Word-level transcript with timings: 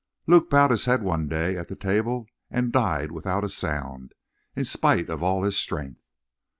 "Luke 0.25 0.49
bowed 0.49 0.71
his 0.71 0.85
head 0.85 1.03
one 1.03 1.27
day 1.27 1.55
at 1.55 1.67
the 1.67 1.75
table 1.75 2.25
and 2.49 2.71
died 2.71 3.11
without 3.11 3.43
a 3.43 3.49
sound 3.49 4.15
in 4.55 4.65
spite 4.65 5.09
of 5.11 5.21
all 5.21 5.43
his 5.43 5.55
strength. 5.55 6.01